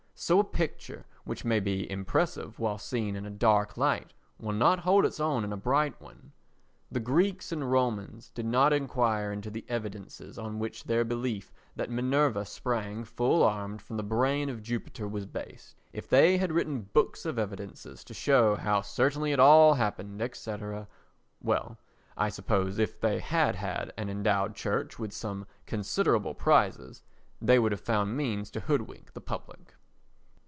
[0.13, 4.81] So a picture which may be impressive while seen in a dark light will not
[4.81, 6.31] hold its own in a bright one.
[6.91, 11.89] The Greeks and Romans did not enquire into the evidences on which their belief that
[11.89, 15.75] Minerva sprang full armed from the brain of Jupiter was based.
[15.91, 21.79] If they had written books of evidences to show how certainly it all happened, &c.—well,
[22.15, 27.01] I suppose if they had had an endowed Church with some considerable prizes,
[27.41, 29.73] they would have found means to hoodwink the public.